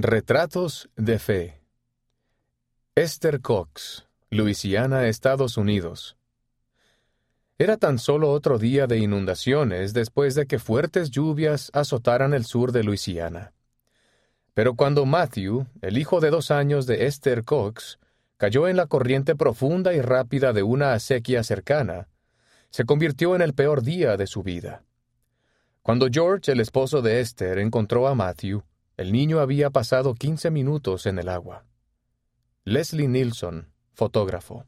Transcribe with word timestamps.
Retratos 0.00 0.88
de 0.94 1.18
Fe 1.18 1.60
Esther 2.94 3.40
Cox, 3.40 4.06
Luisiana, 4.30 5.08
Estados 5.08 5.56
Unidos. 5.56 6.16
Era 7.58 7.78
tan 7.78 7.98
solo 7.98 8.30
otro 8.30 8.60
día 8.60 8.86
de 8.86 8.98
inundaciones 8.98 9.94
después 9.94 10.36
de 10.36 10.46
que 10.46 10.60
fuertes 10.60 11.10
lluvias 11.10 11.72
azotaran 11.74 12.32
el 12.32 12.44
sur 12.44 12.70
de 12.70 12.84
Luisiana. 12.84 13.54
Pero 14.54 14.76
cuando 14.76 15.04
Matthew, 15.04 15.66
el 15.82 15.98
hijo 15.98 16.20
de 16.20 16.30
dos 16.30 16.52
años 16.52 16.86
de 16.86 17.06
Esther 17.06 17.42
Cox, 17.42 17.98
cayó 18.36 18.68
en 18.68 18.76
la 18.76 18.86
corriente 18.86 19.34
profunda 19.34 19.94
y 19.94 20.00
rápida 20.00 20.52
de 20.52 20.62
una 20.62 20.92
acequia 20.92 21.42
cercana, 21.42 22.06
se 22.70 22.84
convirtió 22.84 23.34
en 23.34 23.42
el 23.42 23.52
peor 23.52 23.82
día 23.82 24.16
de 24.16 24.28
su 24.28 24.44
vida. 24.44 24.84
Cuando 25.82 26.06
George, 26.08 26.52
el 26.52 26.60
esposo 26.60 27.02
de 27.02 27.18
Esther, 27.18 27.58
encontró 27.58 28.06
a 28.06 28.14
Matthew, 28.14 28.62
el 28.98 29.12
niño 29.12 29.38
había 29.38 29.70
pasado 29.70 30.14
quince 30.14 30.50
minutos 30.50 31.06
en 31.06 31.20
el 31.20 31.28
agua. 31.28 31.64
Leslie 32.64 33.06
Nilsson, 33.06 33.72
fotógrafo. 33.94 34.66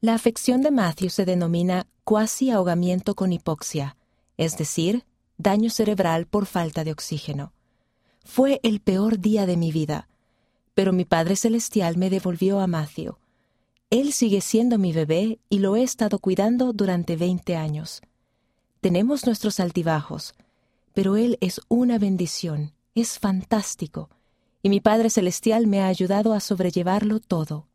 La 0.00 0.14
afección 0.14 0.62
de 0.62 0.70
Matthew 0.70 1.10
se 1.10 1.26
denomina 1.26 1.86
cuasi 2.04 2.50
ahogamiento 2.50 3.14
con 3.14 3.34
hipoxia, 3.34 3.98
es 4.38 4.56
decir, 4.56 5.04
daño 5.36 5.68
cerebral 5.68 6.26
por 6.26 6.46
falta 6.46 6.84
de 6.84 6.92
oxígeno. 6.92 7.52
Fue 8.24 8.60
el 8.62 8.80
peor 8.80 9.18
día 9.18 9.44
de 9.44 9.58
mi 9.58 9.70
vida, 9.70 10.08
pero 10.72 10.94
mi 10.94 11.04
Padre 11.04 11.36
Celestial 11.36 11.98
me 11.98 12.08
devolvió 12.08 12.60
a 12.60 12.66
Matthew. 12.66 13.18
Él 13.90 14.14
sigue 14.14 14.40
siendo 14.40 14.78
mi 14.78 14.94
bebé 14.94 15.38
y 15.50 15.58
lo 15.58 15.76
he 15.76 15.82
estado 15.82 16.18
cuidando 16.18 16.72
durante 16.72 17.16
veinte 17.16 17.56
años. 17.56 18.00
Tenemos 18.80 19.26
nuestros 19.26 19.60
altibajos, 19.60 20.32
pero 21.00 21.16
Él 21.16 21.38
es 21.40 21.62
una 21.68 21.98
bendición, 21.98 22.74
es 22.94 23.18
fantástico, 23.18 24.10
y 24.62 24.68
mi 24.68 24.80
Padre 24.80 25.08
Celestial 25.08 25.66
me 25.66 25.80
ha 25.80 25.86
ayudado 25.86 26.34
a 26.34 26.40
sobrellevarlo 26.40 27.20
todo. 27.20 27.68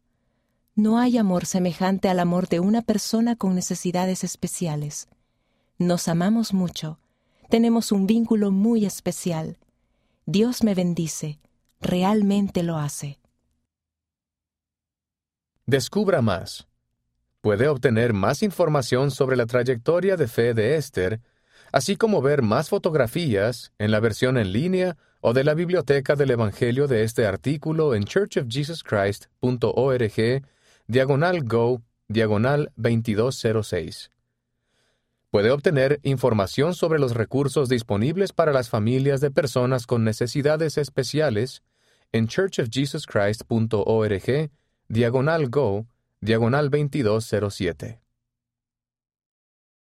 No 0.75 0.99
hay 0.99 1.17
amor 1.17 1.47
semejante 1.47 2.07
al 2.07 2.19
amor 2.19 2.47
de 2.49 2.59
una 2.59 2.83
persona 2.83 3.35
con 3.35 3.55
necesidades 3.55 4.23
especiales. 4.23 5.07
Nos 5.79 6.07
amamos 6.07 6.53
mucho, 6.53 6.99
tenemos 7.49 7.91
un 7.91 8.05
vínculo 8.05 8.51
muy 8.51 8.85
especial. 8.85 9.57
Dios 10.27 10.63
me 10.63 10.75
bendice, 10.75 11.39
realmente 11.81 12.61
lo 12.61 12.77
hace. 12.77 13.17
Descubra 15.65 16.21
más. 16.21 16.67
Puede 17.41 17.69
obtener 17.69 18.13
más 18.13 18.43
información 18.43 19.09
sobre 19.09 19.35
la 19.35 19.47
trayectoria 19.47 20.15
de 20.15 20.27
fe 20.27 20.53
de 20.53 20.75
Esther 20.75 21.21
así 21.75 21.95
como 21.97 22.21
ver 22.21 22.41
más 22.41 22.69
fotografías 22.69 23.73
en 23.79 23.91
la 23.91 23.99
versión 23.99 24.37
en 24.37 24.53
línea 24.53 24.95
o 25.19 25.33
de 25.33 25.43
la 25.43 25.53
biblioteca 25.53 26.15
del 26.15 26.31
Evangelio 26.31 26.87
de 26.87 27.03
este 27.03 27.25
artículo 27.25 27.95
en 27.95 28.05
churchofjesuschrist.org, 28.05 30.45
diagonal 30.87 31.43
go, 31.43 31.81
diagonal 32.07 32.71
2206. 32.77 34.09
Puede 35.31 35.51
obtener 35.51 35.99
información 36.03 36.75
sobre 36.75 36.97
los 36.97 37.13
recursos 37.13 37.67
disponibles 37.67 38.31
para 38.31 38.53
las 38.53 38.69
familias 38.69 39.19
de 39.19 39.31
personas 39.31 39.85
con 39.85 40.05
necesidades 40.05 40.77
especiales 40.77 41.61
en 42.13 42.29
churchofjesuschrist.org, 42.29 44.49
diagonal 44.87 45.49
go, 45.49 45.85
diagonal 46.21 46.69
2207. 46.69 48.04